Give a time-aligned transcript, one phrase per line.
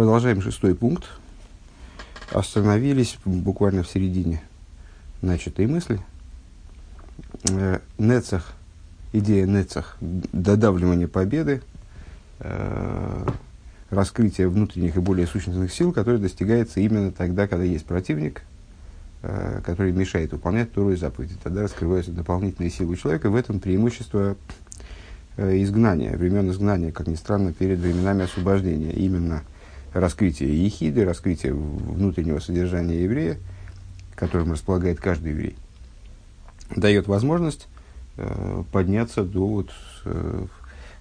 [0.00, 1.04] Продолжаем шестой пункт.
[2.32, 4.40] Остановились буквально в середине
[5.20, 6.00] начатой мысли.
[7.50, 8.54] Э, Нецах,
[9.12, 11.60] идея Нецах, додавливание победы,
[12.38, 13.26] э,
[13.90, 18.40] раскрытие внутренних и более сущностных сил, которое достигается именно тогда, когда есть противник,
[19.20, 21.38] э, который мешает выполнять вторую заповедь.
[21.44, 23.28] Тогда раскрываются дополнительные силы человека.
[23.28, 24.34] В этом преимущество
[25.36, 28.92] изгнания, времен изгнания, как ни странно, перед временами освобождения.
[28.92, 29.42] Именно
[29.92, 33.38] раскрытие ехиды, раскрытие внутреннего содержания еврея,
[34.14, 35.56] которым располагает каждый еврей,
[36.74, 37.68] дает возможность
[38.16, 39.70] э, подняться до, вот,
[40.04, 40.46] э,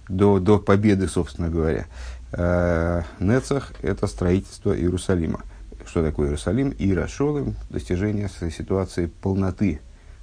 [0.07, 1.85] до, до победы, собственно говоря.
[2.31, 5.41] Э, Нецах– это строительство Иерусалима.
[5.85, 6.73] Что такое Иерусалим?
[6.77, 9.79] Ирашолым– достижение ситуации полноты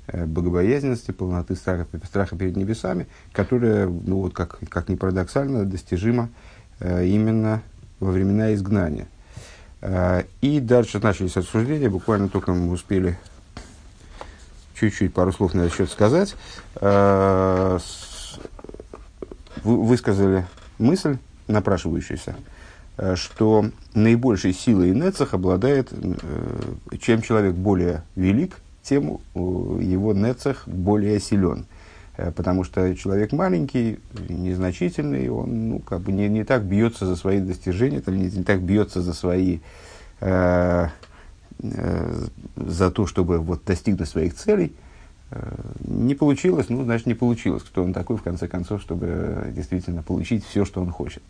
[0.07, 6.31] э, богобоязненности, полноты страха, страха перед небесами, которая, ну вот как, как ни парадоксально, достижима
[6.81, 7.63] э, именно
[8.01, 9.07] во времена изгнания.
[9.83, 13.19] А, и дальше начались обсуждения, буквально только мы успели
[14.79, 16.35] чуть-чуть пару слов на этот счет сказать.
[16.77, 17.79] А,
[19.63, 20.47] вы высказали
[20.79, 22.37] мысль, напрашивающуюся,
[22.97, 31.19] а, что наибольшей силой Нецах обладает, э, чем человек более велик, тем его Нецах более
[31.21, 31.67] силен.
[32.17, 37.17] Э, потому что человек маленький, незначительный, он ну, как бы не, не так бьется за
[37.17, 39.59] свои достижения, там, не, не так бьется за свои
[40.21, 40.89] э,
[41.63, 44.75] э, за то, чтобы вот, достигнуть своих целей.
[45.31, 47.63] Э, не получилось, ну, значит, не получилось.
[47.63, 51.23] Кто он такой, в конце концов, чтобы действительно получить все, что он хочет.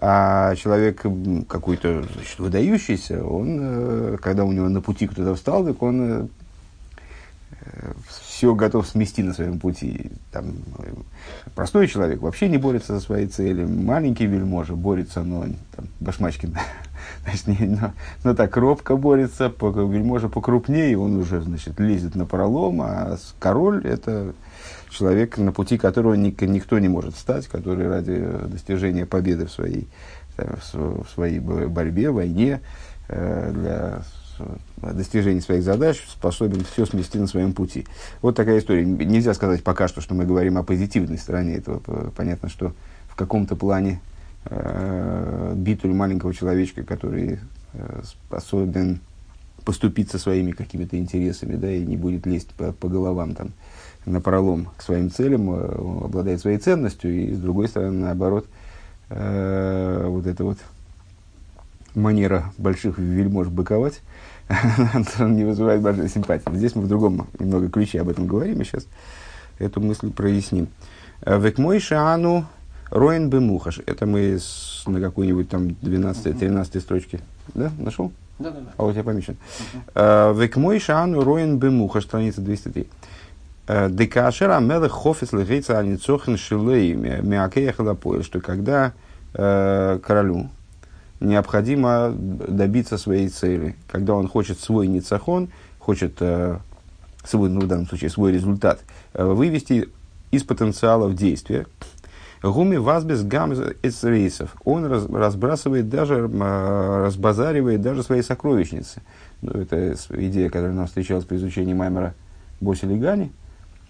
[0.00, 1.04] А человек
[1.48, 6.28] какой-то значит, выдающийся, он, э, когда у него на пути кто-то встал, так он
[8.08, 10.10] все готов смести на своем пути.
[10.30, 10.54] Там,
[11.54, 13.64] простой человек вообще не борется за свои цели.
[13.64, 16.56] Маленький вельможа борется, но там, Башмачкин,
[17.24, 17.92] значит, не, но,
[18.24, 24.34] но так робко борется, вельможа покрупнее, он уже значит, лезет на пролом, а король– это
[24.90, 29.88] человек, на пути которого ник, никто не может встать, который ради достижения победы в своей,
[30.36, 32.60] в своей борьбе, войне,
[33.08, 34.02] э, для
[34.80, 37.86] достижении своих задач способен все смести на своем пути.
[38.22, 38.84] Вот такая история.
[38.84, 41.80] Нельзя сказать пока что, что мы говорим о позитивной стороне этого.
[42.16, 42.72] Понятно, что
[43.08, 44.00] в каком-то плане
[44.44, 47.38] э, битуль маленького человечка, который
[47.72, 49.00] э, способен
[49.64, 53.50] поступить со своими какими-то интересами, да, и не будет лезть по, по головам там
[54.06, 58.46] на пролом к своим целям, э, он обладает своей ценностью, и с другой стороны, наоборот,
[59.10, 60.58] э, вот эта вот
[61.94, 64.00] манера больших вельмож быковать,
[65.18, 66.44] не вызывает большой симпатии.
[66.54, 68.86] Здесь мы в другом немного ключе об этом говорим, и сейчас
[69.58, 70.68] эту мысль проясним.
[71.22, 72.46] Э, Век мой шаану
[72.90, 73.80] роин бемухаш.
[73.86, 77.20] Это мы с, на какой-нибудь там 12-13 строчке.
[77.54, 78.12] Да, нашел?
[78.38, 78.70] Да, да, да.
[78.76, 79.36] А у тебя помечен.
[79.94, 82.88] Э, Век мой шаану роин бемухаш, страница 203.
[83.66, 88.92] Э, Декашер амелех хофис легейца аницохен шилей мякеях лапоил, что когда
[89.30, 90.48] королю,
[91.20, 93.76] необходимо добиться своей цели.
[93.90, 96.58] Когда он хочет свой ницахон, хочет э,
[97.24, 98.80] свой, ну, в данном случае свой результат,
[99.14, 99.88] э, вывести
[100.30, 101.66] из потенциала в действие,
[102.40, 104.54] Гуми вазбес гам из рейсов.
[104.64, 109.02] Он раз, разбрасывает даже, э, разбазаривает даже свои сокровищницы.
[109.42, 112.14] Ну, это идея, которая нам встречалась при изучении Маймера
[112.60, 113.32] Боси Лигани.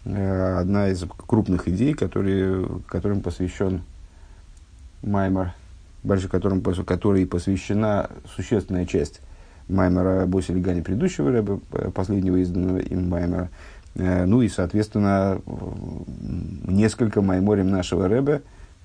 [0.05, 3.83] Одна из крупных идей, которые, которым посвящен
[5.03, 5.53] Маймер
[6.03, 9.21] больше которым, которой посвящена существенная часть
[9.69, 13.51] Маймера Боси Легани предыдущего рэба, э, последнего изданного им Маймера.
[13.95, 15.41] Э, ну и, соответственно,
[16.67, 18.41] несколько майморем нашего рэба,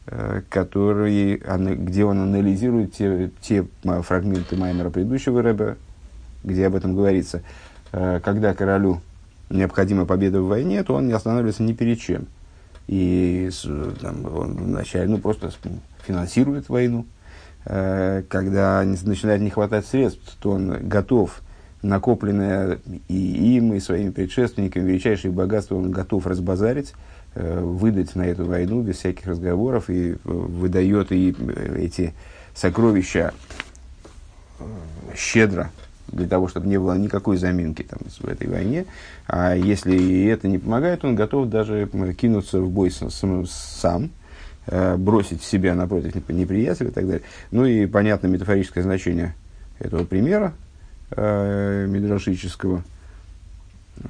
[0.08, 5.78] э, которые, где он анализирует те, те фрагменты Маймера предыдущего рэба,
[6.44, 7.42] где об этом говорится.
[7.92, 9.02] Когда королю
[9.52, 12.26] необходима победа в войне, то он не останавливается ни перед чем.
[12.88, 13.50] И
[14.02, 15.52] там, он вначале ну, просто
[16.04, 17.06] финансирует войну,
[17.66, 21.42] э, когда начинает не хватать средств, то он готов
[21.82, 22.80] накопленное
[23.10, 26.94] и им, и своими предшественниками величайшее богатство он готов разбазарить,
[27.36, 31.36] э, выдать на эту войну без всяких разговоров и выдает и
[31.76, 32.14] эти
[32.56, 33.34] сокровища
[34.60, 34.64] э,
[35.16, 35.72] щедро
[36.08, 38.86] для того, чтобы не было никакой заминки там, в этой войне.
[39.28, 44.23] А если это не помогает, он готов даже кинуться в бой сам, сам Э,
[44.68, 47.24] бросить себя напротив неприятеля и так далее.
[47.52, 49.36] Ну и понятно метафорическое значение
[49.80, 50.54] этого примера
[51.12, 52.84] э, мидрашического.
[53.98, 54.08] Э,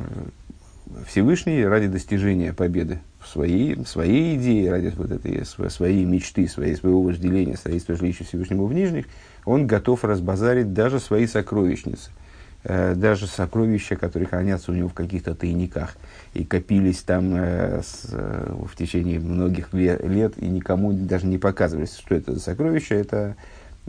[1.07, 6.75] Всевышний ради достижения победы в своей, в своей идее, ради вот этой своей мечты, своей,
[6.75, 9.05] своего вожделения, строительства жилища Всевышнему в Нижних,
[9.45, 12.32] он готов разбазарить даже свои сокровищницы– Э,
[12.63, 15.95] даже сокровища, которые хранятся у него в каких-то тайниках
[16.33, 21.97] и копились там э, с, э, в течение многих лет и никому даже не показывались,
[21.97, 23.35] что это за сокровища, это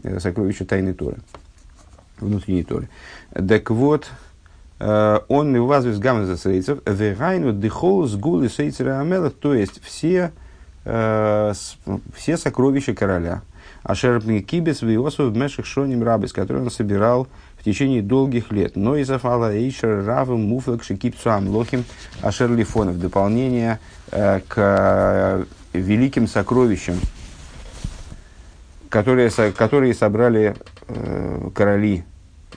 [0.03, 1.17] э, сокровища тайной Торы,
[2.19, 2.89] внутренней Торы.
[3.31, 4.07] Так вот,
[4.79, 9.81] э, он и возвес гамма за сейцев, верайну дыхол с гулы сейцера амелах, то есть
[9.83, 10.33] все,
[10.83, 11.77] э, с,
[12.13, 13.41] все сокровища короля,
[13.83, 17.27] Ашер Кибес Виосов в Мешах Шоним Рабис, который он собирал
[17.65, 18.75] течение долгих лет.
[18.75, 21.83] Но из Афала Эйшер Равым Муфлак Шикипсу Амлохим
[22.21, 22.99] Ашер Лифонов.
[22.99, 23.79] Дополнение
[24.11, 26.95] э, к э, великим сокровищам,
[28.89, 30.55] которые, которые собрали
[30.87, 32.05] э, короли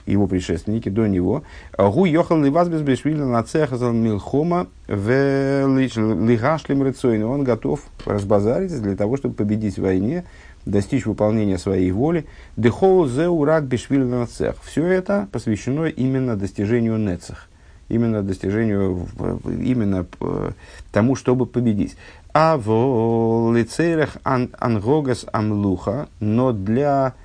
[0.05, 1.43] его предшественники до него.
[1.77, 7.27] Гу йохал ливазбес бешвильна на цехазал милхома в лигашлим рыцойно.
[7.27, 10.25] Он готов разбазарить для того, чтобы победить в войне
[10.65, 12.25] достичь выполнения своей воли.
[12.57, 14.55] Дехол зе урак бешвиль нацех.
[14.63, 17.47] Все это посвящено именно достижению нецех.
[17.87, 19.07] Именно достижению,
[19.45, 20.51] именно э,
[20.91, 21.95] тому, чтобы победить.
[22.33, 27.15] А в лицейрах ангогас амлуха, но для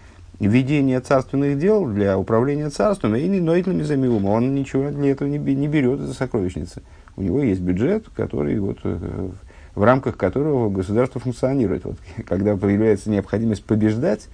[0.40, 5.68] ведения царственных дел, для управления царством, и нойтными замиума, он ничего для этого не, не
[5.68, 6.82] берет из сокровищницы.
[7.16, 9.30] У него есть бюджет, который вот э,
[9.74, 11.84] в рамках которого государство функционирует.
[11.84, 14.28] Вот, когда появляется необходимость побеждать,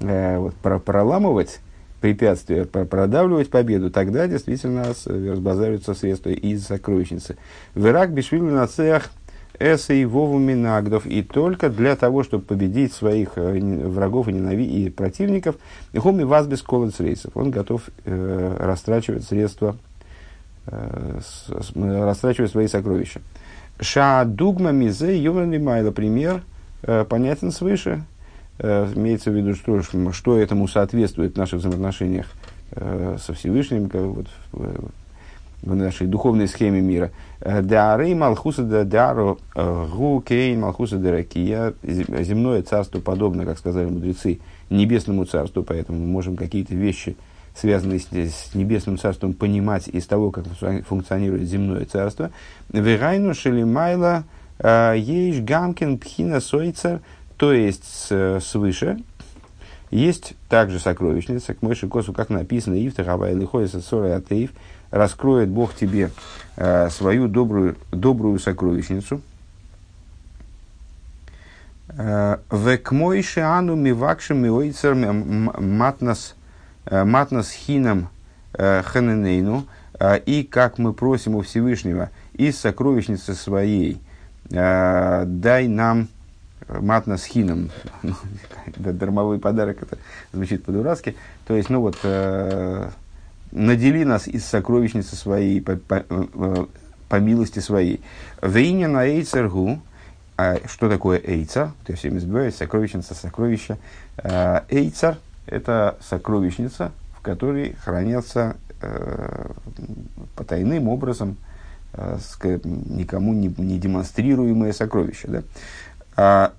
[0.00, 1.60] э, вот, про, проламывать
[2.00, 7.36] препятствия, про, продавливать победу, тогда действительно разбазариваются средства из сокровищницы.
[7.74, 9.10] Верак бешвили на цех
[9.60, 11.06] эса и вову минагдов.
[11.06, 15.56] И только для того, чтобы победить своих э, врагов и, ненави- и противников,
[15.96, 17.36] хоми вас без колец рейсов.
[17.36, 19.76] Он готов э, растрачивать средства,
[20.66, 23.20] э, с, с, растрачивать свои сокровища.
[23.80, 25.90] Ша дугма мизе ювен лимайла.
[25.90, 26.42] Пример
[26.82, 28.04] э, понятен свыше.
[28.58, 29.82] Э, имеется в виду, что,
[30.12, 32.26] что этому соответствует в наших взаимоотношениях
[32.72, 37.10] э, со Всевышним, как, вот, в, нашей духовной схеме мира.
[37.40, 41.72] Деарей Малхуса де Деаро э, Гу Кейн Малхуса де Ракия.
[41.82, 47.16] Земное царство подобно, как сказали мудрецы, небесному царству, поэтому мы можем какие-то вещи
[47.60, 50.44] связанные с, с небесным царством, понимать из того, как
[50.86, 52.30] функционирует земное царство.
[52.72, 54.24] Верайну шелимайла
[54.58, 57.00] э, ейш гамкин пхина сойцер,
[57.36, 57.84] то есть
[58.40, 58.98] свыше,
[59.90, 64.50] есть также сокровищница, к мыши косу, как написано, Ифтах Авай Лихоиса Сора Атеев,
[64.90, 66.10] раскроет Бог тебе
[66.56, 69.20] э, свою добрую, добрую сокровищницу.
[71.88, 76.36] Э, Век мой шиану мивакшим миойцер матнас
[76.88, 78.08] матнас хином
[78.54, 79.66] э, ханенейну,
[79.98, 84.00] э, и как мы просим у Всевышнего из сокровищницы своей,
[84.48, 86.08] дай нам
[86.68, 87.70] матнас хином,
[88.76, 89.98] дармовой подарок, это
[90.32, 91.14] звучит по-дурацки,
[91.46, 91.98] то есть, ну вот,
[93.52, 96.68] надели нас из сокровищницы своей, по, по,
[97.08, 98.00] по милости своей.
[98.42, 99.80] Вейня на эйцергу,
[100.66, 101.72] что такое эйцар?
[101.86, 103.78] Я все время забываю, сокровищница, сокровище.
[104.68, 105.18] Эйцар–
[105.50, 109.50] это сокровищница, в которой хранятся э,
[110.36, 111.36] потайным образом
[111.92, 112.18] э,
[112.64, 115.28] никому не, не демонстрируемые сокровища.
[115.28, 115.42] Да?
[116.16, 116.52] А,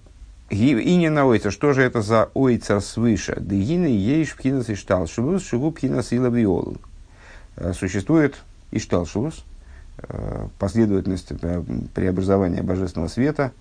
[0.49, 3.37] и не на ойца, что же это за ойца свыше?
[3.39, 6.75] Дегины ейш пхинас и шталшулус, шигу пхинас и лавиол.
[7.55, 8.35] Э, существует
[8.71, 9.45] и шталшулус,
[9.99, 11.31] э, последовательность
[11.93, 13.51] преобразования божественного света,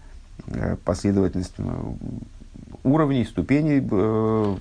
[0.84, 1.54] последовательность
[2.84, 4.56] уровней, ступеней э,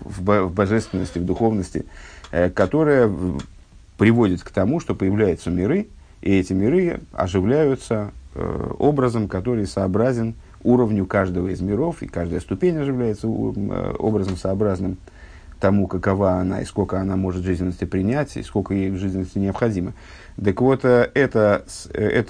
[0.00, 1.86] в божественности, в духовности,
[2.30, 3.10] э, которая
[3.98, 5.88] приводит к тому, что появляются миры,
[6.20, 12.76] и эти миры оживляются э, образом, который сообразен уровню каждого из миров, и каждая ступень
[12.78, 14.96] оживляется образом сообразным
[15.60, 19.94] тому, какова она и сколько она может жизненности принять, и сколько ей в жизненности необходимо.
[20.42, 22.24] Так вот, э, это, э,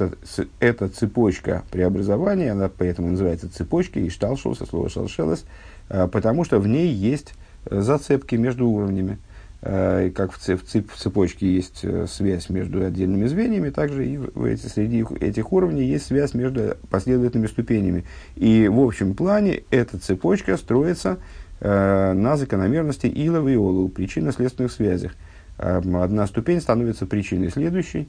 [0.61, 5.45] эта цепочка преобразования, она поэтому называется цепочкой, и шталшился, слово шалшелес,
[5.88, 7.35] э, потому что в ней есть
[7.71, 9.19] зацепки между уровнями.
[9.62, 15.87] Как в, цепочке есть связь между отдельными звеньями, также и в эти, среди этих уровней
[15.87, 18.04] есть связь между последовательными ступенями.
[18.37, 21.19] И в общем плане эта цепочка строится Э,
[21.68, 25.14] на закономерности Илова и Олу, причинно-следственных связях.
[25.59, 28.09] Э, одна ступень становится причиной следующей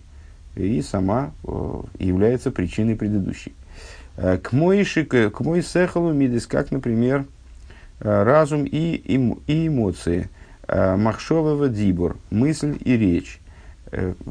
[0.56, 3.54] и сама э, является причиной предыдущей.
[4.16, 7.26] К моиши, к мой сехалу мидис, как, например,
[8.00, 10.30] разум и, и, эмоции,
[10.70, 13.42] махшового дибор, мысль и речь,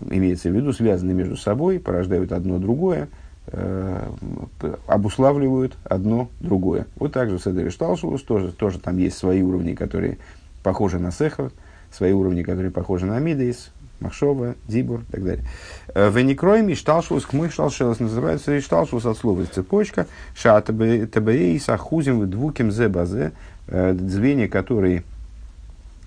[0.09, 3.24] имеется в виду, связаны между собой, порождают одно другое– э,
[4.87, 6.87] обуславливают одно другое.
[6.97, 10.19] Вот так же в Седере Шталшулус тоже, тоже там есть свои уровни, которые
[10.63, 11.53] похожи на Сехов,
[11.93, 13.71] свои уровни, которые похожи на Мидейс,
[14.01, 15.45] Махшова, Дибур и так далее.
[15.95, 21.59] Э, Веникроем и шталшус к мы шталшелос называется и шталшус от слова цепочка, ша табеи
[21.59, 23.33] сахузим двуким зе базе,
[23.69, 25.05] э, звенья, которые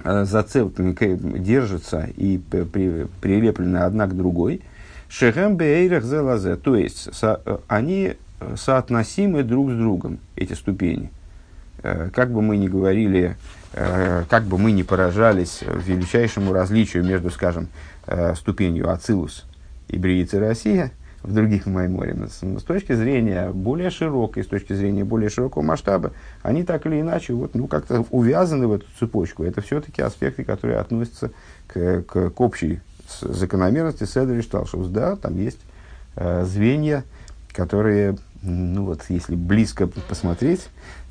[0.03, 0.96] э, зацеплены,
[1.39, 4.62] держатся и при, прилеплены одна к другой.
[5.09, 8.15] Шехем бейрах зе лазе, то есть со, они
[8.55, 11.11] соотносимы друг с другом, эти ступени.
[11.81, 13.37] Как бы мы ни говорили,
[13.73, 17.67] Э, как бы мы ни поражались величайшему различию между, скажем,
[18.07, 19.45] э, ступенью Ацилус
[19.87, 25.29] и Бриицы Россия в других Майморе, с точки зрения более широкой, с точки зрения более
[25.29, 29.43] широкого масштаба, они так или иначе вот, ну, как-то увязаны в эту цепочку.
[29.43, 31.31] Это все-таки аспекты, которые относятся
[31.67, 32.79] к, к, к общей
[33.21, 34.87] закономерности Седри Шталшус.
[34.87, 35.59] Да, там есть
[36.15, 37.03] э, звенья,
[37.53, 40.67] которые, ну вот, если близко посмотреть,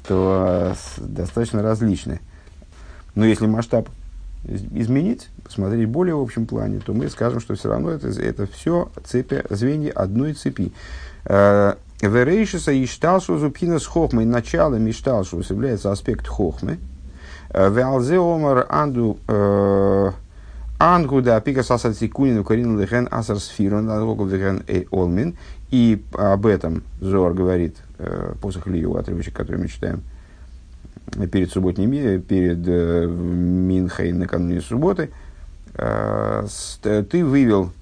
[0.07, 2.21] то э, достаточно различны.
[3.15, 3.89] Но если масштаб
[4.45, 8.91] изменить, посмотреть более в общем плане, то мы скажем, что все равно это, это все
[9.05, 10.73] цепи, звенья одной цепи.
[11.25, 14.27] Э, Верейшиса и шталшу зупина с хохмой.
[14.27, 16.79] Началом и шталшу является аспект хохмы.
[17.51, 19.19] Э, Веалзе омар анду
[20.79, 25.37] э, ангу да пика сасар цикунин укорин лехен асар сфирон лехен и олмин.
[25.71, 27.77] И об этом Зор говорит,
[28.41, 30.01] посох Лию, отрывочек, который мы читаем,
[31.31, 35.11] перед субботней, перед э, Минхой накануне субботы,
[35.75, 36.47] э,
[36.83, 37.73] ты вывел,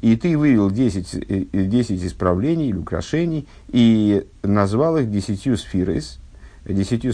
[0.00, 6.02] и ты вывел 10, 10 исправлений или украшений, и назвал их десятью сфирой,
[6.64, 7.12] десятью,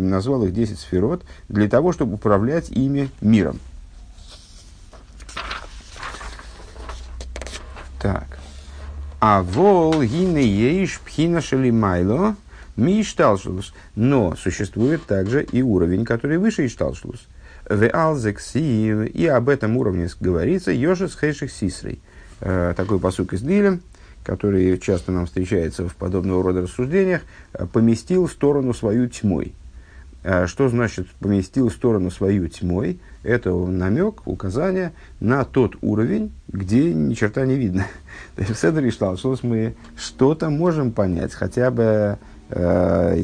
[0.00, 3.58] назвал их 10 сферот, для того, чтобы управлять ими миром.
[8.00, 8.38] Так.
[9.20, 12.36] А вол гине ейш пхина шелимайло,
[12.76, 13.74] ми ишталшус.
[13.96, 17.26] Но существует также и уровень, который выше ишталшус.
[17.68, 19.06] В алзексив.
[19.12, 22.00] И об этом уровне говорится Йошес Хейших Сисрей.
[22.40, 23.82] Э, такой посук из Дилем,
[24.22, 27.22] который часто нам встречается в подобного рода рассуждениях,
[27.52, 29.52] э, поместил в сторону свою тьмой.
[30.22, 33.00] Э, что значит поместил сторону свою тьмой?
[33.22, 37.86] Это намек, указание на тот уровень, где ни черта не видно.
[38.36, 42.18] В Седре что мы что-то можем понять, хотя бы
[42.50, 43.22] Э,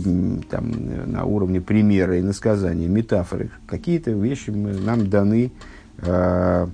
[0.50, 0.72] там,
[1.06, 5.50] на уровне примера и насказания, метафоры, какие-то вещи нам даны
[5.98, 6.66] э,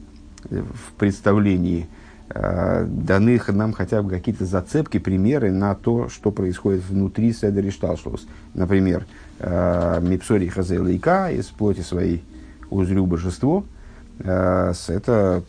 [0.51, 1.87] в представлении,
[2.29, 8.27] э, даны нам хотя бы какие-то зацепки, примеры на то, что происходит внутри Седери Шталшлус.
[8.55, 12.25] Например, э, Мипсори Хазелайка из плоти своей
[12.69, 13.65] узрю божество.
[14.19, 15.43] Э, это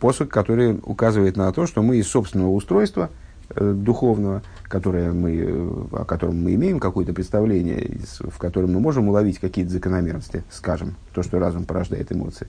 [0.00, 3.10] посыл, который указывает на то, что мы из собственного устройства
[3.50, 9.38] э, духовного– которое мы, о котором мы имеем какое-то представление, в котором мы можем уловить
[9.38, 12.48] какие-то закономерности, скажем, то, что разум порождает эмоции.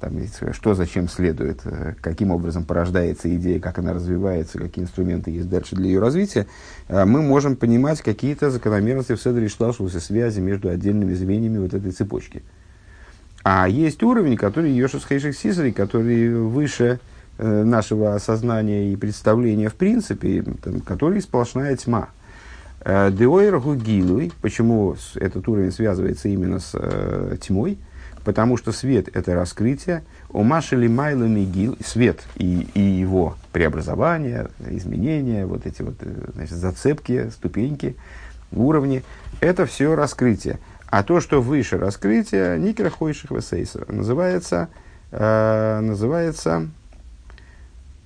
[0.00, 0.12] Там
[0.52, 5.74] что зачем следует, э, каким образом порождается идея, как она развивается, какие инструменты есть дальше
[5.74, 6.46] для ее развития,
[6.88, 11.90] э, мы можем понимать какие-то закономерности в Седре Шлашусе, связи между отдельными звеньями вот этой
[11.90, 12.42] цепочки.
[13.42, 17.00] А есть уровень, который Йошус Хейших Сисари, который выше
[17.40, 22.08] Э, нашего осознания и представления в принципе, там, который сплошная тьма.
[22.84, 26.72] Деойр гугилуй, почему этот уровень связывается именно с
[27.40, 27.78] тьмой?
[28.28, 30.04] Потому что свет– это раскрытие.
[30.28, 35.94] У Машели Майла Мигил, свет и, и его преобразование, изменения, вот эти вот
[36.34, 37.96] значит, зацепки, ступеньки,
[38.52, 39.02] уровни–
[39.40, 40.58] это все раскрытие.
[40.90, 44.68] А то, что выше раскрытия, Никера Хойших называется,
[45.10, 46.68] э, называется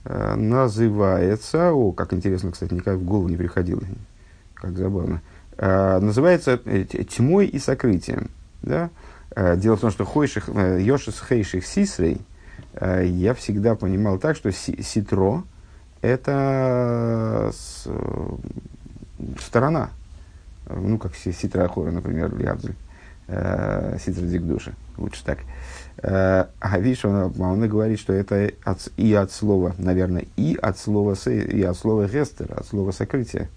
[0.05, 3.83] Э, называется, о, как интересно, кстати, никак в голову не приходило,
[4.55, 5.21] как забавно,
[5.57, 8.31] э, называется э, тьмой и сокрытием.
[8.63, 8.91] Да?
[9.35, 12.21] Дело в том, что хойших, Йошис Хейших Сисрей
[12.81, 15.45] я всегда понимал так, что ситро–
[16.03, 17.87] это с,
[19.41, 19.91] сторона,
[20.69, 22.75] ну, как ситра хора, например, Лиабзель,
[23.29, 25.39] ситра дикдуша, лучше так–
[26.03, 30.79] Э, а видишь, он, он говорит, что это от, и от слова, наверное, и от
[30.79, 33.49] слова, и от слова гестер, от слова сокрытия.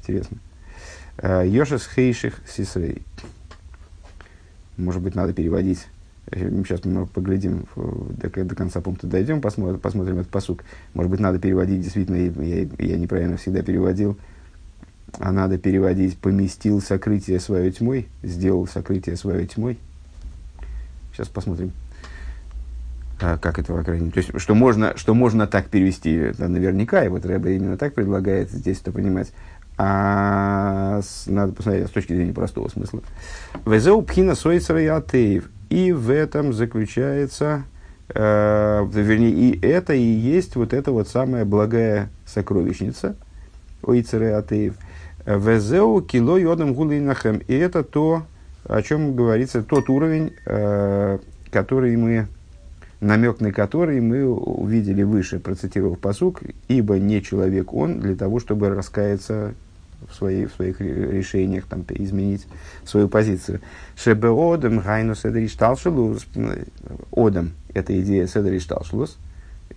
[0.00, 0.38] Интересно.
[1.18, 3.02] Э, Йошес хейших сисрей.
[4.76, 5.86] Может быть, надо переводить.
[6.30, 10.64] Сейчас мы поглядим, до, до конца пункта дойдем, посмотрим, посмотрим этот посук.
[10.92, 14.16] Может быть, надо переводить, действительно, я, я неправильно всегда переводил,
[15.18, 19.78] а надо переводить «поместил сокрытие своей тьмой», «сделал сокрытие своей тьмой».
[21.12, 21.70] Сейчас посмотрим,
[23.20, 27.08] а, как это в То есть, что можно, что можно так перевести, это наверняка, и
[27.08, 29.32] вот Рэба именно так предлагает здесь это понимать.
[29.78, 33.02] А с, надо посмотреть с точки зрения простого смысла.
[33.66, 35.50] Везеу пхина сойцера и атеев.
[35.68, 37.64] И в этом заключается,
[38.08, 43.16] э, вернее, и это и есть вот эта вот самая благая сокровищница,
[43.82, 44.74] ойцера и атеев.
[45.26, 47.38] Везеу кило йодам гулинахем.
[47.46, 48.22] И это то,
[48.64, 51.18] о чем говорится, тот уровень, э,
[51.50, 52.28] который мы,
[53.00, 58.70] намек на который мы увидели выше, процитировав посук, ибо не человек он для того, чтобы
[58.70, 59.54] раскаяться
[60.08, 62.46] в, своей, в своих решениях, там, изменить
[62.84, 63.60] свою позицию.
[63.96, 66.26] Шебе одам гайну седри шталшелус.
[67.12, 69.18] Одам– это идея седри шталшелус.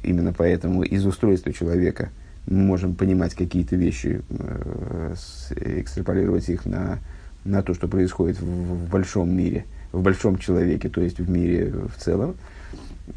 [0.03, 2.09] Именно поэтому из устройства человека
[2.45, 5.15] мы можем понимать какие-то вещи, э,
[5.55, 6.99] экстраполировать их на,
[7.43, 11.71] на то, что происходит в, в большом мире, в большом человеке, то есть в мире
[11.71, 12.35] в целом.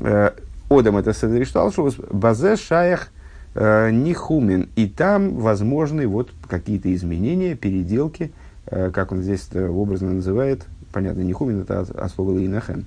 [0.00, 0.30] Э,
[0.68, 1.96] одам– это седри шталшелус.
[2.10, 3.08] Базе шаях–
[3.54, 4.68] нихумен.
[4.76, 8.32] И там возможны вот какие-то изменения, переделки,
[8.66, 12.86] э, как он здесь образно называет, понятно, нихумен это от слова лейнахем.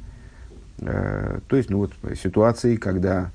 [0.79, 3.31] Э, то есть, ну вот, ситуации, когда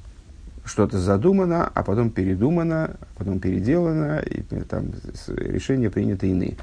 [0.64, 4.87] что-то задумано, а потом передумано, а потом переделано, и там
[5.28, 6.56] решения приняты иные.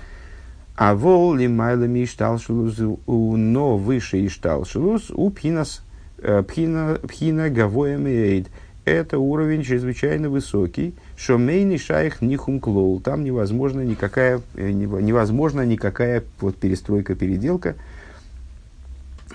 [0.75, 5.81] А вол ли майлами ишталшилус, но выше ишталшилус, у пхинас,
[6.17, 8.47] пхина, пхина гавоя мейд–
[8.87, 12.99] это уровень чрезвычайно высокий, что мейни шайх нихум клоул.
[12.99, 17.75] Там невозможно никакая, э, невозможно никакая вот перестройка, переделка.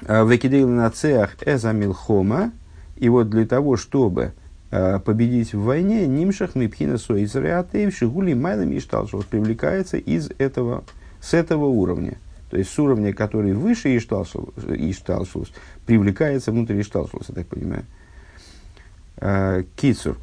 [0.06, 2.52] А, Векидейл на цех эзамилхома.
[2.96, 4.32] И вот для того, чтобы
[4.70, 10.84] а, победить в войне, нимшах мипхина соизреатеев шигули майлами ишталшус привлекается из этого,
[11.20, 12.16] с этого уровня.
[12.50, 15.52] То есть с уровня, который выше ишталшус,
[15.86, 17.84] привлекается внутрь ишталшус, я так понимаю.
[19.16, 20.16] Э, Кицур.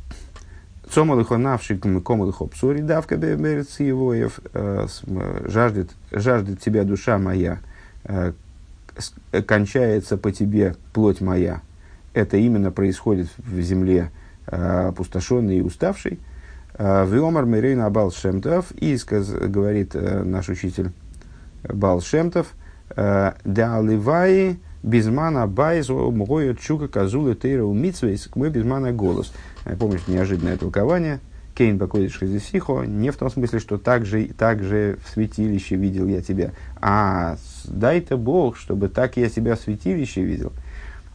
[0.89, 4.39] Цомалыхо навшиком комалыхо псори давка берциевоев.
[4.53, 4.87] Э,
[5.45, 7.59] жаждет, жаждет тебя душа моя,
[8.05, 8.33] э,
[9.45, 11.61] кончается по тебе плоть моя.
[12.13, 14.11] Это именно происходит в земле
[14.47, 16.19] опустошенной и уставшей.
[16.79, 20.91] Виомар Мирейна Балшемтов, и говорит наш учитель
[21.63, 22.47] Балшемтов,
[22.95, 29.33] да аливаи Безмана байз мгоя чука казула тейра у митсвейс мы безмана голос.
[29.77, 31.19] Помнишь неожиданное толкование.
[31.53, 36.07] Кейн бакодиш хазисихо, не в том смысле, что так же, так же в святилище видел
[36.07, 40.53] я тебя, а дай-то Бог, чтобы так я тебя в святилище видел.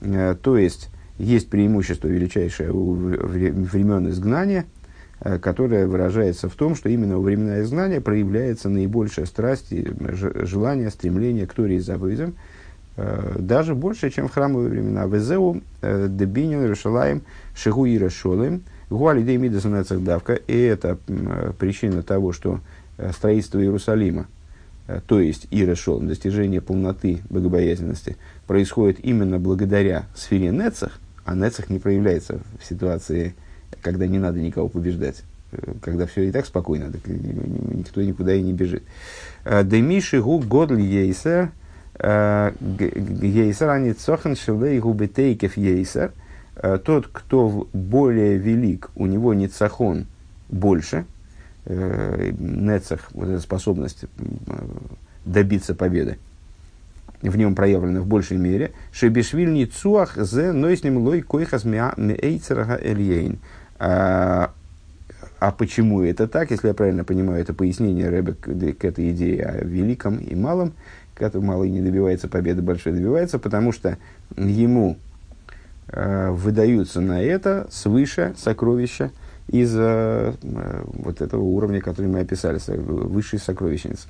[0.03, 4.67] Э, то есть, есть преимущество величайшее у времен изгнания,
[5.21, 11.47] э, которое выражается в том, что именно во времена изгнания проявляется наибольшая страсть, желание, стремление
[11.47, 12.54] к Торе и заповедям, Э,
[12.97, 15.05] даже больше, чем в храмовые времена.
[15.07, 17.23] Везеу э, дебинин решалаем
[17.55, 20.35] шигу и решолем гуали деймида давка.
[20.35, 22.61] И это э, причина того, что
[23.13, 24.29] строительство Иерусалима,
[25.09, 31.81] то есть и решолем, достижение полноты богобоязненности, происходит именно благодаря сфере Нецах, а Нецах не
[31.81, 33.35] проявляется в ситуации,
[33.83, 35.25] когда не надо никого побеждать
[35.83, 38.83] когда все и так спокойно, так никто никуда и не бежит.
[39.45, 41.53] Демиши гу годли ейсер–
[42.01, 46.13] Ейсер, они цохен шилей губетейкев ейсер.
[46.57, 50.07] Э, тот, кто более велик, у него не цахон
[50.49, 51.05] больше,
[51.65, 54.05] э, нецах, вот эта способность
[55.25, 56.19] добиться победы,
[57.23, 58.73] в нем проявлена в большей мере.
[58.93, 63.39] Шебешвиль не цуах зе нойснем лой койхас меэйцерага эльейн.
[63.79, 64.53] А,
[65.41, 69.45] а почему это так, если я правильно понимаю, это пояснение Рэбе к, к этой идее
[69.45, 70.75] о великом и малом
[71.15, 73.99] который малый не добивается победы, большой добивается, потому что
[74.37, 74.99] ему
[75.89, 79.11] э, выдаются на это свыше сокровища
[79.49, 84.09] из э, вот этого уровня, который мы описали, высшей сокровищницы.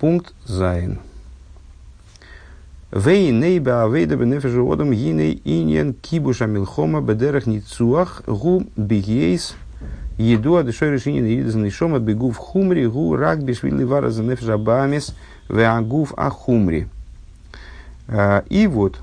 [0.00, 1.00] Пункт Зайн.
[2.92, 9.54] Вей нейба авейда бенефежу одам иньян кибуша милхома бедерах ницуах гу бигейс–
[10.18, 14.24] Еду а дешой решение на единый шома бегу в хумри гу рак бешвили вара за
[14.24, 15.14] нефжабамис
[15.48, 16.88] веагув ахумри.
[18.08, 18.98] А, и вот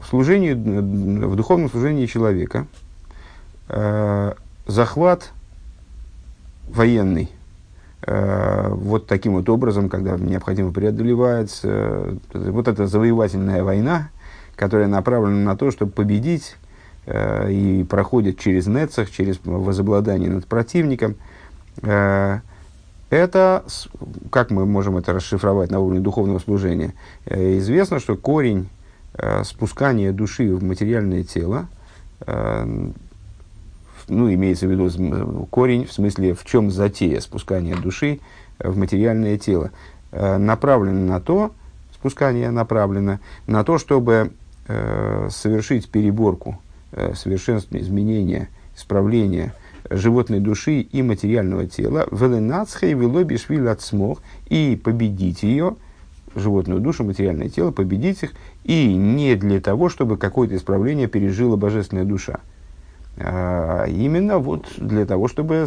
[0.00, 2.66] в служении, в духовном служении человека
[3.68, 4.34] а,
[4.66, 5.30] захват
[6.68, 7.30] военный,
[8.02, 14.08] а, вот таким вот образом, когда необходимо преодолевать вот эта завоевательная война,
[14.56, 16.56] которая направлена на то, чтобы победить
[17.06, 21.16] и проходит через Нецах, через возобладание над противником.
[21.82, 22.40] Э,
[23.08, 23.64] это,
[24.30, 26.94] как мы можем это расшифровать на уровне духовного служения?
[27.26, 28.68] Э, известно, что корень
[29.42, 31.66] спускания души в материальное тело
[32.26, 38.20] ну, имеется в виду корень, в смысле, в чем затея спускания души
[38.60, 39.72] в материальное тело,
[40.12, 41.50] направлено на то,
[41.92, 44.30] спускание направлено на то, чтобы
[44.66, 46.60] совершить переборку,
[47.14, 49.52] совершенственное изменение, исправление
[49.90, 55.76] животной души и материального тела, веленацхей велоби швилацмох, и победить ее,
[56.34, 58.32] животную душу, материальное тело, победить их,
[58.64, 62.40] и не для того, чтобы какое-то исправление пережила божественная душа.
[63.16, 65.66] А именно вот для того, чтобы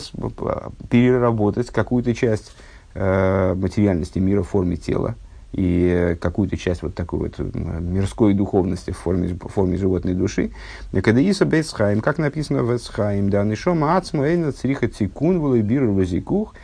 [0.90, 2.56] переработать какую-то часть
[2.94, 5.16] э, материальности мира в форме тела
[5.54, 10.52] и какую-то часть вот такой вот мирской духовности в форме, в форме животной души.
[10.92, 16.56] Когда Иса Бейцхайм, как написано в Эцхайм, да, Нишома Ацма Цриха Цикун Валайбир Вазикух,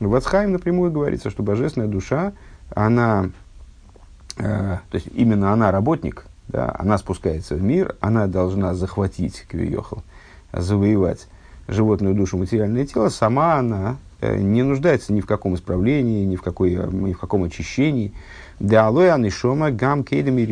[0.00, 2.32] в Эцхайм напрямую говорится, что божественная душа,
[2.74, 3.30] она
[4.40, 10.02] Э, то есть именно она работник, да, она спускается в мир, она должна захватить Квиехал,
[10.52, 11.28] завоевать
[11.68, 16.42] животную душу, материальное тело, сама она э, не нуждается ни в каком исправлении, ни в,
[16.42, 18.12] какой, ни в каком очищении.
[18.58, 20.42] Да алоя нишома гам кейдами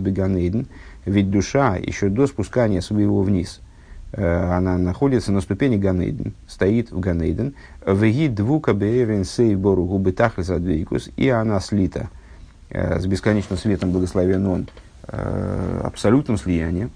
[0.00, 0.68] беганейден.
[1.04, 3.60] Ведь душа еще до спускания своего вниз,
[4.12, 7.54] э, она находится на ступени Ганейден, стоит в Ганейден,
[7.86, 10.12] веги двука беерен сей бору губы
[11.16, 12.10] и она слита
[12.70, 14.68] с бесконечным светом благословен он,
[15.06, 16.90] абсолютным слиянием.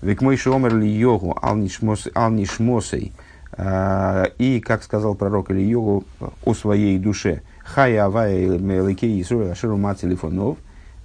[0.00, 3.12] Век мой шомер ли йогу алнишмосей,
[3.56, 6.04] и, как сказал пророк или йогу
[6.44, 10.58] о своей душе, хая авая меликей Исруэл ашеру телефонов,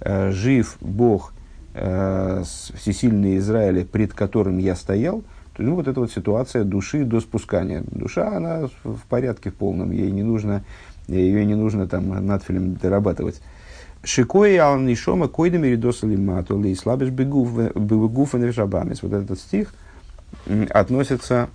[0.04, 1.32] жив Бог
[1.72, 5.22] всесильный Израиля, пред которым я стоял,
[5.56, 7.84] то ну, вот эта вот ситуация души до спускания.
[7.90, 10.64] Душа, она в порядке в полном, ей не нужно,
[11.06, 13.40] ее не нужно там надфилем дорабатывать.
[14.02, 17.70] Шикои ал нишома койдами ридосали мату ли слабиш бегуфа.
[17.74, 19.74] Вот этот стих
[20.70, 21.48] относится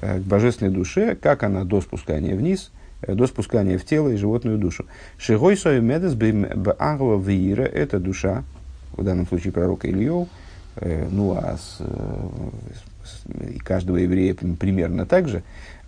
[0.00, 2.70] к божественной душе, как она до спускания вниз,
[3.06, 4.86] до спускания в тело и животную душу.
[5.18, 8.44] Шигой сою медес б'англа вира– это душа,
[8.92, 10.28] в данном случае пророка Ильев,
[10.80, 11.78] ну а с,
[13.04, 15.42] с, каждого еврея примерно так же,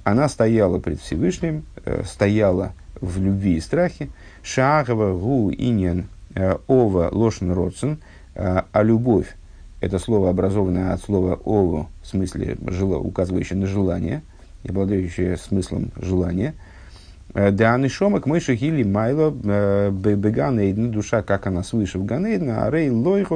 [0.05, 1.65] она стояла пред Всевышним,
[2.05, 4.09] стояла в любви и страхе,
[4.43, 7.99] Шагова гу иньян э, ова лошен родсен,
[8.35, 9.37] э, а любовь
[9.81, 14.23] это слово, образованное от слова ову, в смысле, жело, указывающее на желание,
[14.69, 16.55] обладающее смыслом желания.
[17.35, 19.31] Э, да анишомак мы шахили майло
[19.91, 23.27] беганейдна, душа, как она свыше в ганейдна, а рей лой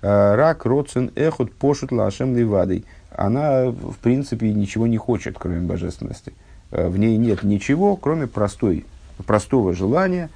[0.00, 2.84] рак родсен эхот пошут лашем ливадой.
[3.10, 6.32] Она, в принципе, ничего не хочет, кроме божественности.
[6.70, 8.86] В ней нет ничего, кроме простой
[9.22, 10.30] простого желания,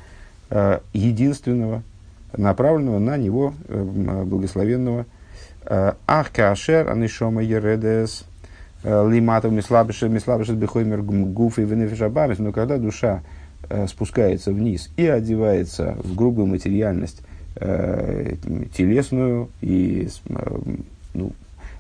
[0.50, 1.82] э, единственного,
[2.36, 5.06] направленного на него, э, благословенного.
[5.66, 8.24] Э, Ах, кашер, анишома ередес,
[8.84, 12.38] лиматов мислабышет, мислабышет бихоймер гуф и венефишабамис.
[12.38, 13.22] Но когда душа
[13.88, 17.22] спускается вниз и одевается в грубую материальность,
[17.56, 20.08] телесную и
[21.14, 21.32] ну,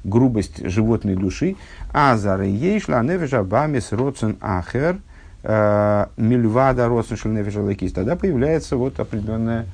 [0.02, 1.54] грубость животной души,
[1.92, 4.96] а за ейшла нефишабамис роцен ахер–
[5.48, 9.66] Э, мильвада Росушельнефишалакис, тогда появляется вот определенное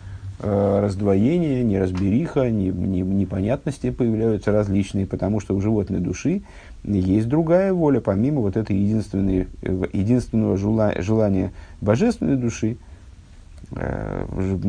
[0.42, 6.42] э, раздвоение, неразбериха, не, не, непонятности появляются различные, потому что у животной души
[6.84, 12.76] есть другая воля, помимо вот этой единственной, э, единственного желания божественной души,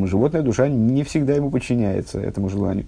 [0.06, 2.86] животная душа не всегда ему подчиняется этому желанию.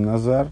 [0.00, 0.48] Назар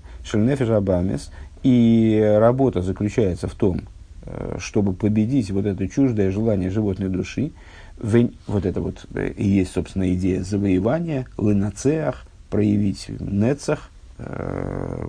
[1.63, 3.83] и работа заключается в том,
[4.25, 7.53] э, чтобы победить вот это чуждое желание животной души,
[8.01, 15.07] вот это вот э, и есть, собственно, идея завоевания, лынацеах, проявить нецах, э,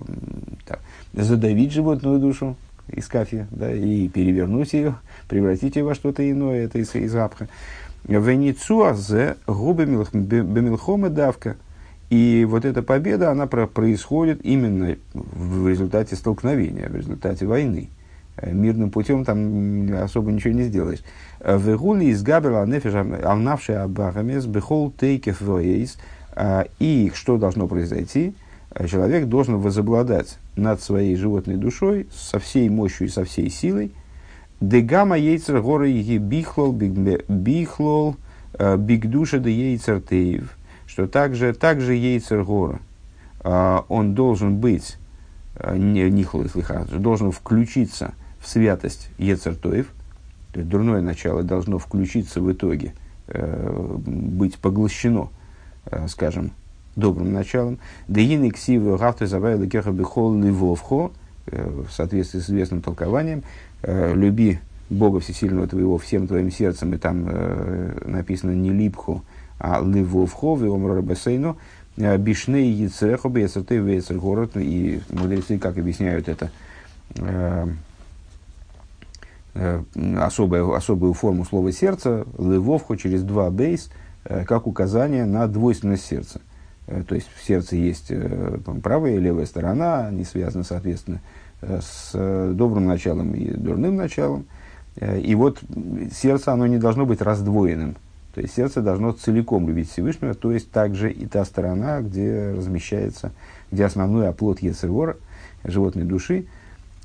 [1.12, 2.56] задавить животную душу
[2.88, 4.96] из кафе, да, и перевернуть ее,
[5.28, 7.48] превратить ее во что-то иное, это из, из апха.
[8.04, 11.56] Веницуазе губы бемилхома давка–
[12.10, 17.88] и вот эта победа, она про происходит именно в результате столкновения, в результате войны.
[18.36, 21.00] Э, мирным путем там особо ничего не сделаешь.
[21.40, 25.98] Э, Вегули из Габела Алнавши Абахамес Бехол Тейкев Воейс.
[26.34, 28.34] Э, и что должно произойти?
[28.88, 33.92] Человек должен возобладать над своей животной душой со всей мощью и со всей силой.
[34.60, 38.16] Дегама яйцер горы бихлол бихлол
[38.58, 40.56] бигдуша де яйцер теев
[40.90, 42.80] что также, также Ейцергора,
[43.44, 44.98] а, он должен быть,
[45.72, 46.26] не, не
[46.98, 49.86] должен включиться в святость Ецертоев,
[50.52, 52.94] то есть дурное начало должно включиться в итоге,
[53.28, 55.28] э, быть поглощено,
[55.86, 56.52] э, скажем,
[56.96, 57.78] добрым началом.
[58.08, 61.12] Деины ксивы гавты завайла кеха бихол ливовхо,
[61.46, 63.42] в соответствии с известным толкованием,
[63.82, 67.28] люби Бога Всесильного твоего всем твоим сердцем, и там
[68.04, 69.24] написано не липху,
[69.58, 71.56] а ливовхо, виомра бесейну,
[71.96, 76.50] бишны яцереху бейцерты вейцер город, и мудрецы как объясняют это,
[79.54, 83.90] особую, особую форму слова сердца, левовху через два бейс,
[84.24, 86.40] как указание на двойственность сердца.
[87.08, 88.12] То есть в сердце есть
[88.82, 91.20] правая и левая сторона, они связаны, соответственно,
[91.62, 92.12] с
[92.54, 94.46] добрым началом и дурным началом.
[95.00, 95.60] И вот
[96.12, 97.96] сердце, оно не должно быть раздвоенным.
[98.34, 103.32] То есть сердце должно целиком любить Всевышнего, то есть также и та сторона, где размещается,
[103.72, 105.16] где основной оплот Ецергора,
[105.64, 106.46] животной души.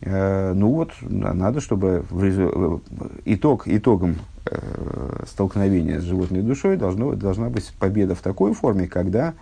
[0.06, 2.82] Э, ну вот, надо, чтобы в,
[3.26, 4.16] итог, итогом
[4.46, 9.34] э, столкновения с животной душой должно, должна быть победа в такой форме, когда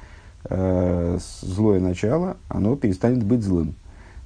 [0.45, 3.75] э, злое начало, оно перестанет быть злым.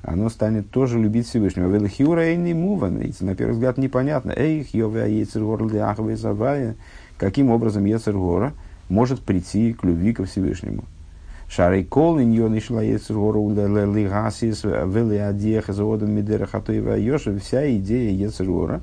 [0.03, 1.67] Оно станет тоже любить Всевышнего.
[1.67, 3.01] Велихиура и не муван.
[3.19, 4.31] На первый взгляд непонятно.
[4.31, 6.75] Эйх, йовя, яйцергор, ляхве, завая
[7.17, 8.53] каким образом Ецергора
[8.89, 10.83] может прийти к любви ко Всевышнему.
[11.49, 17.39] Шарей кол иньон и шла Ецергора лигасис вели адьех заводом мидера хатуева йоши.
[17.39, 18.81] Вся идея Ецергора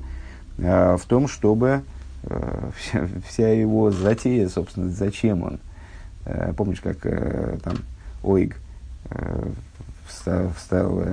[0.57, 1.81] в том, чтобы
[2.23, 5.59] э, вся, вся его затея, собственно, зачем он.
[6.25, 7.75] Э, помнишь, как э, там
[8.23, 8.57] Оиг
[10.07, 11.03] встал, встал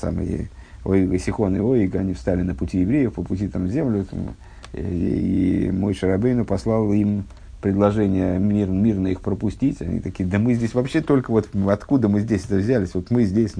[0.00, 0.48] самые
[0.84, 4.04] Оиг и Сихон и Оиг, они встали на пути евреев, по пути там в землю,
[4.04, 4.34] там,
[4.72, 7.24] и мой Шарабейну послал им
[7.66, 9.82] предложение мир, мирно их пропустить.
[9.82, 12.94] Они такие, да мы здесь вообще только вот откуда мы здесь это взялись?
[12.94, 13.54] Вот мы здесь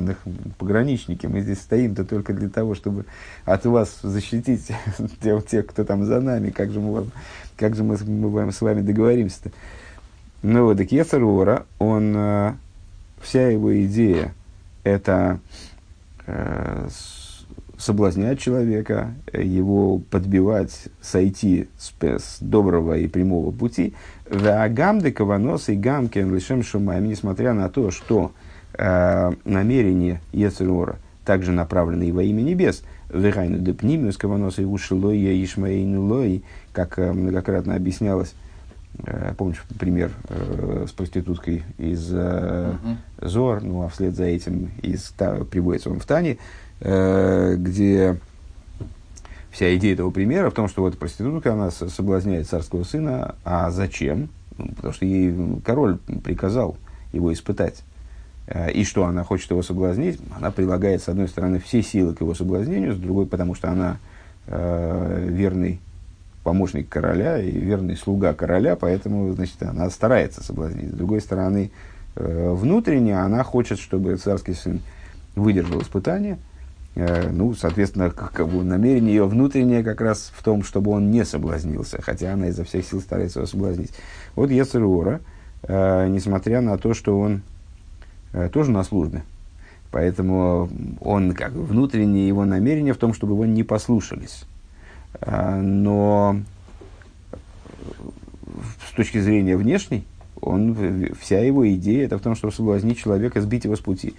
[0.59, 3.05] пограничники, мы здесь стоим-то только для того, чтобы
[3.45, 4.69] от вас защитить
[5.23, 6.51] тех, тех кто там за нами.
[6.51, 7.11] Как же мы, вам,
[7.57, 9.51] как же мы, мы с вами договоримся-то?
[10.43, 12.53] Ну вот, так Ецарора, он, э,
[13.21, 14.35] вся его идея,
[14.85, 15.41] это
[16.29, 16.89] э,
[17.79, 23.95] соблазнять человека, его подбивать, сойти с, с доброго и прямого пути.
[24.31, 28.33] Ваагамды каванос и гамкен лишем шумаем, несмотря на то, что
[28.75, 32.83] э, намерение Ецерора также направлены и во имя небес.
[33.13, 38.35] Вегайну депнимиус каванос и ушилой ишмаейну лой, как э, многократно объяснялось
[39.05, 43.29] э, Помнишь пример э, с проституткой из э, uh-huh.
[43.29, 48.19] Зор, ну а вслед за этим из, та, приводится он в Тане, Э, где
[49.57, 54.29] вся идея этого примера в том, что вот проститутка, она соблазняет царского сына, а зачем?
[54.59, 55.35] Ну, потому что ей
[55.65, 56.77] король приказал
[57.15, 57.83] его испытать.
[58.49, 62.21] Э, и что она хочет его соблазнить, она прилагает, с одной стороны, все силы к
[62.21, 63.97] его соблазнению, с другой, потому что она
[64.47, 65.81] э, верный
[66.45, 70.91] помощник короля и верный слуга короля, поэтому, значит, она старается соблазнить.
[70.91, 71.71] С другой стороны,
[72.15, 74.81] э, внутренне она хочет, чтобы царский сын
[75.35, 76.56] выдержал испытание– Э,
[76.97, 82.01] ну, соответственно, как бы намерение ее внутреннее как раз в том, чтобы он не соблазнился,
[82.01, 83.93] хотя она изо всех сил старается его соблазнить.
[84.35, 85.21] Вот Ецеруора,
[85.63, 87.43] э, несмотря на то, что он
[88.33, 89.25] э, тоже на службе,
[89.91, 94.47] поэтому он, как внутреннее его намерение в том, чтобы его не послушались.
[95.21, 96.41] Э, но
[98.89, 100.07] с точки зрения внешней,
[100.41, 100.77] он,
[101.21, 104.15] вся его идея это в том, чтобы соблазнить человека, сбить его с пути.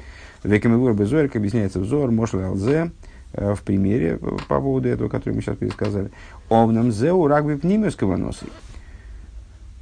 [0.48, 2.92] Векамивур Безуэр, как объясняется взор, Мошла Алзе,
[3.34, 6.10] э, в примере по поводу этого, который мы сейчас пересказали.
[6.50, 8.46] Овнам зеу рагби пнимиуского носа.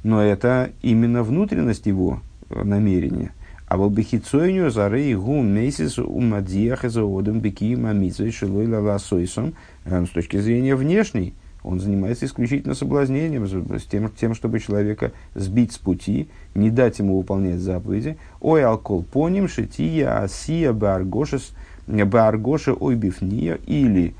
[0.02, 3.32] Но это именно внутренность его э, намерения.
[3.68, 10.04] А вот бихицойню зары гу месяц умадиях из одам бики мамицей шилой лала сойсом э,
[10.04, 11.34] с точки зрения внешней–
[11.66, 17.18] он занимается исключительно соблазнением, с тем, тем, чтобы человека сбить с пути, не дать ему
[17.18, 18.16] выполнять заповеди.
[18.40, 21.52] Ой, алкол поним, шития, асия, баргошес,
[21.88, 24.14] баргоша, ой, бифния, или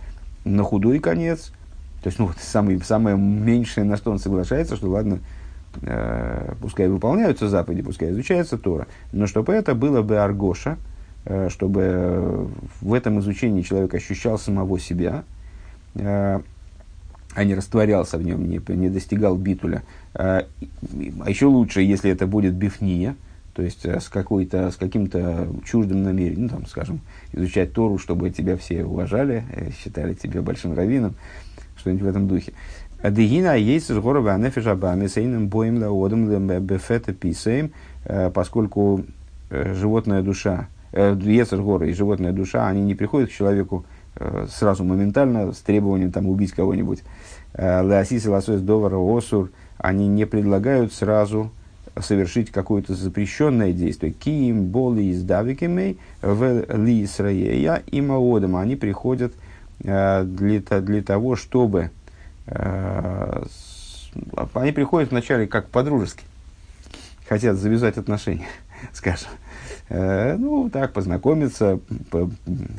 [0.45, 1.53] на худой конец,
[2.03, 5.21] то есть, ну, вот самое, самое меньшее, на что он соглашается, что, ладно,
[5.83, 10.79] э, пускай выполняются заповеди, пускай изучается Тора, но чтобы это было бы аргоша,
[11.25, 12.49] э, чтобы
[12.81, 15.23] в этом изучении человек ощущал самого себя,
[15.95, 16.41] э,
[17.37, 19.83] а не растворялся в нем, не, не достигал битуля.
[20.15, 20.47] А,
[21.21, 23.15] а еще лучше, если это будет бифния,
[23.53, 27.01] то есть э, с, какой-то, с каким-то чуждым намерением, ну, там, скажем,
[27.33, 31.15] изучать Тору, чтобы тебя все уважали, э, считали тебя большим раввином,
[31.77, 32.55] что-нибудь в этом духе.
[33.05, 37.71] Дегина есть с горова анефишабами сейным боем лаодом бефета писаем,
[38.07, 39.05] э, поскольку
[39.51, 43.85] животная душа, Ецер гора и животная душа, они не приходят к человеку
[44.51, 47.03] сразу моментально с требованием там, убить кого-нибудь.
[47.57, 51.51] Леосис и лосось довара осур, они не предлагают сразу
[52.01, 54.13] совершить какое-то запрещенное действие.
[54.13, 58.57] Киим, боли, издавикимей, в ли Исраея и Маодам.
[58.57, 59.33] Они приходят
[59.79, 61.91] для, для того, чтобы...
[64.55, 66.25] Они приходят вначале как по-дружески.
[67.29, 68.47] Хотят завязать отношения,
[68.93, 69.29] скажем.
[69.89, 71.79] Ну, так, познакомиться,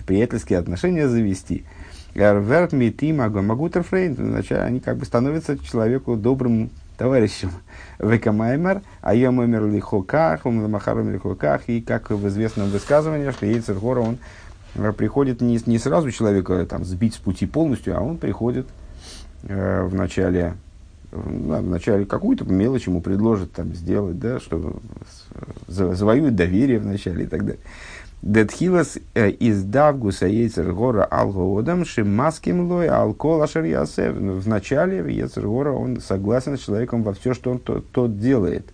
[0.05, 1.65] приятельские отношения завести.
[2.13, 7.51] Верт митим агомагутерфрейн, вначале они как бы становятся человеку добрым товарищем.
[7.99, 14.17] Векамаймер, а я мемер лихоках, махаром лихоках, и как в известном высказывании, что Ейцергора, он
[14.75, 18.67] э, приходит не, не сразу человека там, сбить с пути полностью, а он приходит
[19.43, 20.55] э, в начале
[21.11, 24.75] в начале какую-то мелочь ему предложит там сделать, да, чтобы
[25.67, 27.61] завоюет доверие вначале и так далее.
[28.23, 36.57] Детхилас э, из Давгуса Ейцергора Алгоодам Шимаским Лой Алкол Ашер В начале Ейцергора он согласен
[36.57, 38.65] с человеком во все, что он тот, тот делает.